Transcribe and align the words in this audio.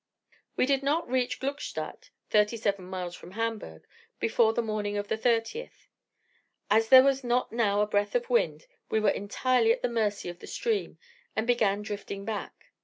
We 0.55 0.65
did 0.65 0.81
not 0.81 1.07
reach 1.07 1.39
Gluckstadt 1.39 2.09
(37 2.31 2.83
miles 2.83 3.13
from 3.15 3.33
Hamburgh) 3.33 3.85
before 4.19 4.51
the 4.51 4.63
morning 4.63 4.97
of 4.97 5.09
the 5.09 5.15
30th. 5.15 5.89
As 6.71 6.89
there 6.89 7.03
was 7.03 7.23
not 7.23 7.51
now 7.51 7.81
a 7.81 7.85
breath 7.85 8.15
of 8.15 8.27
wind, 8.27 8.65
we 8.89 8.99
were 8.99 9.11
entirely 9.11 9.71
at 9.71 9.83
the 9.83 9.87
mercy 9.89 10.27
of 10.27 10.39
the 10.39 10.47
stream, 10.47 10.97
and 11.35 11.45
began 11.45 11.83
drifting 11.83 12.25
back. 12.25 12.71